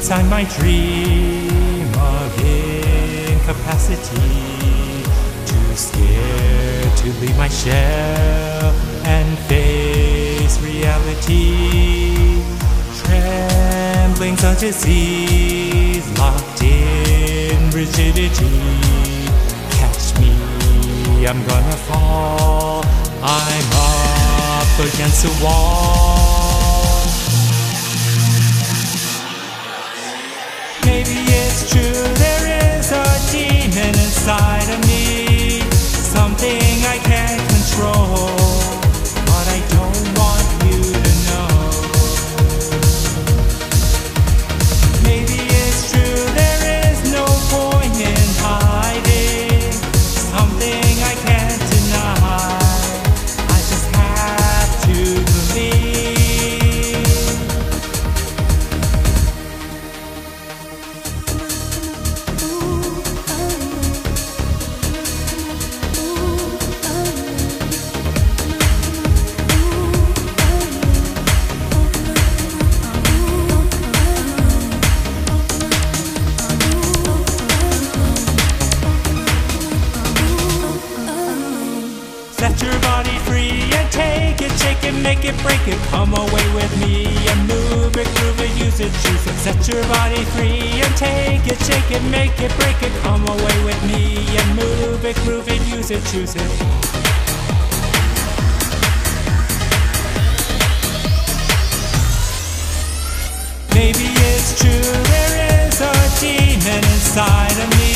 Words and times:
inside 0.00 0.30
my 0.30 0.44
dream 0.56 1.92
of 1.94 2.32
incapacity. 2.40 4.16
Too 5.44 5.76
scared 5.76 6.96
to 6.96 7.08
leave 7.20 7.36
my 7.36 7.48
shell 7.48 8.72
and 9.04 9.38
face 9.40 10.58
reality. 10.62 12.40
Trembling 13.02 14.38
such 14.38 14.62
a 14.62 14.72
disease, 14.72 16.06
locked 16.18 16.62
in 16.62 17.68
rigidity. 17.68 18.58
Catch 19.80 20.18
me, 20.18 20.32
I'm 21.26 21.44
gonna 21.46 21.78
fall. 21.88 22.82
I'm 23.22 23.68
up 23.84 24.94
against 24.94 25.26
a 25.26 25.44
wall. 25.44 26.39
Make 85.10 85.24
it, 85.24 85.36
break 85.42 85.66
it. 85.66 85.78
Come 85.90 86.14
away 86.14 86.46
with 86.54 86.72
me 86.78 86.94
and 87.30 87.40
move 87.48 87.96
it, 87.96 88.06
groove 88.16 88.40
it, 88.46 88.52
use 88.64 88.78
it, 88.78 88.92
choose 89.02 89.26
it. 89.26 89.36
Set 89.44 89.58
your 89.66 89.82
body 89.88 90.22
free 90.34 90.82
and 90.84 90.94
take 90.96 91.44
it, 91.52 91.58
shake 91.66 91.90
it, 91.90 92.02
make 92.10 92.38
it, 92.40 92.52
break 92.60 92.80
it. 92.80 92.92
Come 93.02 93.26
away 93.26 93.56
with 93.64 93.80
me 93.90 94.02
and 94.38 94.48
move 94.54 95.04
it, 95.04 95.16
groove 95.24 95.48
it, 95.48 95.60
use 95.66 95.90
it, 95.90 96.02
choose 96.12 96.36
it. 96.36 96.50
Maybe 103.74 104.06
it's 104.30 104.50
true 104.60 104.92
there 105.12 105.34
is 105.66 105.80
a 105.80 105.94
demon 106.20 106.84
inside 106.94 107.58
of 107.64 107.68
me, 107.78 107.89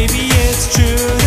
Maybe 0.00 0.30
it's 0.32 0.74
true 0.74 1.19